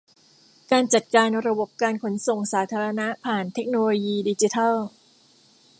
[0.71, 4.75] การจัดการระบบการขนส่งสาธารณะผ่านเทคโนโลยีดิจิทัล